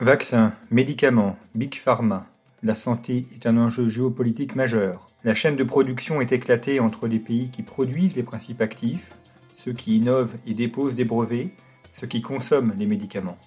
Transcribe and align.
Vaccins, 0.00 0.52
médicaments, 0.70 1.38
Big 1.54 1.74
Pharma. 1.74 2.26
La 2.62 2.74
santé 2.74 3.24
est 3.34 3.46
un 3.46 3.56
enjeu 3.56 3.88
géopolitique 3.88 4.54
majeur. 4.54 5.08
La 5.24 5.34
chaîne 5.34 5.56
de 5.56 5.64
production 5.64 6.20
est 6.20 6.32
éclatée 6.32 6.80
entre 6.80 7.06
les 7.06 7.18
pays 7.18 7.48
qui 7.48 7.62
produisent 7.62 8.14
les 8.14 8.22
principes 8.22 8.60
actifs, 8.60 9.14
ceux 9.54 9.72
qui 9.72 9.96
innovent 9.96 10.34
et 10.46 10.52
déposent 10.52 10.96
des 10.96 11.06
brevets, 11.06 11.48
ceux 11.94 12.06
qui 12.06 12.20
consomment 12.20 12.74
les 12.76 12.84
médicaments. 12.84 13.38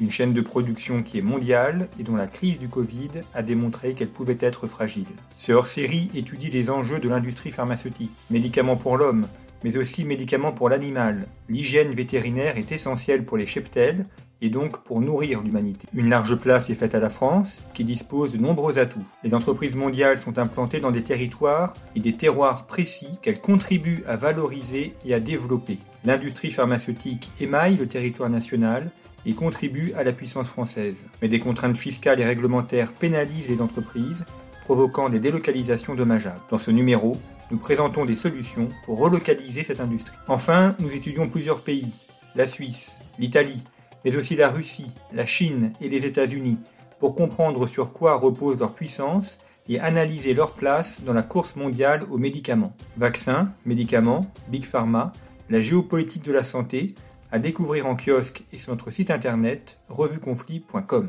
Une 0.00 0.10
chaîne 0.10 0.32
de 0.32 0.40
production 0.40 1.04
qui 1.04 1.18
est 1.18 1.22
mondiale 1.22 1.88
et 2.00 2.02
dont 2.02 2.16
la 2.16 2.26
crise 2.26 2.58
du 2.58 2.68
Covid 2.68 3.10
a 3.32 3.44
démontré 3.44 3.94
qu'elle 3.94 4.08
pouvait 4.08 4.38
être 4.40 4.66
fragile. 4.66 5.06
Ce 5.36 5.52
hors-série 5.52 6.10
étudie 6.16 6.50
les 6.50 6.68
enjeux 6.68 6.98
de 6.98 7.08
l'industrie 7.08 7.52
pharmaceutique, 7.52 8.10
médicaments 8.28 8.74
pour 8.74 8.96
l'homme, 8.96 9.28
mais 9.66 9.76
aussi 9.78 10.04
médicaments 10.04 10.52
pour 10.52 10.68
l'animal. 10.68 11.26
L'hygiène 11.48 11.92
vétérinaire 11.92 12.56
est 12.56 12.70
essentielle 12.70 13.24
pour 13.24 13.36
les 13.36 13.46
cheptels 13.46 14.04
et 14.40 14.48
donc 14.48 14.78
pour 14.84 15.00
nourrir 15.00 15.42
l'humanité. 15.42 15.88
Une 15.92 16.08
large 16.08 16.36
place 16.36 16.70
est 16.70 16.76
faite 16.76 16.94
à 16.94 17.00
la 17.00 17.10
France, 17.10 17.60
qui 17.74 17.82
dispose 17.82 18.34
de 18.34 18.38
nombreux 18.38 18.78
atouts. 18.78 19.02
Les 19.24 19.34
entreprises 19.34 19.74
mondiales 19.74 20.18
sont 20.18 20.38
implantées 20.38 20.78
dans 20.78 20.92
des 20.92 21.02
territoires 21.02 21.74
et 21.96 22.00
des 22.00 22.12
terroirs 22.12 22.68
précis 22.68 23.10
qu'elles 23.22 23.40
contribuent 23.40 24.04
à 24.06 24.14
valoriser 24.14 24.94
et 25.04 25.14
à 25.14 25.18
développer. 25.18 25.78
L'industrie 26.04 26.52
pharmaceutique 26.52 27.32
émaille 27.40 27.76
le 27.76 27.88
territoire 27.88 28.30
national 28.30 28.92
et 29.24 29.32
contribue 29.32 29.92
à 29.96 30.04
la 30.04 30.12
puissance 30.12 30.48
française. 30.48 31.08
Mais 31.20 31.28
des 31.28 31.40
contraintes 31.40 31.76
fiscales 31.76 32.20
et 32.20 32.24
réglementaires 32.24 32.92
pénalisent 32.92 33.48
les 33.48 33.60
entreprises, 33.60 34.24
provoquant 34.60 35.08
des 35.08 35.18
délocalisations 35.18 35.96
dommageables. 35.96 36.42
Dans 36.50 36.58
ce 36.58 36.70
numéro, 36.70 37.16
nous 37.50 37.58
présentons 37.58 38.04
des 38.04 38.16
solutions 38.16 38.68
pour 38.84 38.98
relocaliser 38.98 39.64
cette 39.64 39.80
industrie. 39.80 40.16
Enfin, 40.28 40.74
nous 40.78 40.92
étudions 40.92 41.28
plusieurs 41.28 41.60
pays, 41.60 41.92
la 42.34 42.46
Suisse, 42.46 43.00
l'Italie, 43.18 43.64
mais 44.04 44.16
aussi 44.16 44.36
la 44.36 44.48
Russie, 44.48 44.92
la 45.12 45.26
Chine 45.26 45.72
et 45.80 45.88
les 45.88 46.06
États-Unis, 46.06 46.58
pour 46.98 47.14
comprendre 47.14 47.66
sur 47.66 47.92
quoi 47.92 48.16
repose 48.16 48.58
leur 48.58 48.74
puissance 48.74 49.38
et 49.68 49.80
analyser 49.80 50.34
leur 50.34 50.52
place 50.52 51.00
dans 51.02 51.12
la 51.12 51.22
course 51.22 51.56
mondiale 51.56 52.04
aux 52.10 52.18
médicaments. 52.18 52.74
Vaccins, 52.96 53.50
médicaments, 53.64 54.30
Big 54.48 54.64
Pharma, 54.64 55.12
la 55.50 55.60
géopolitique 55.60 56.24
de 56.24 56.32
la 56.32 56.44
santé, 56.44 56.88
à 57.32 57.38
découvrir 57.38 57.86
en 57.86 57.96
kiosque 57.96 58.44
et 58.52 58.58
sur 58.58 58.72
notre 58.72 58.90
site 58.90 59.10
internet 59.10 59.78
revueconflit.com. 59.88 61.08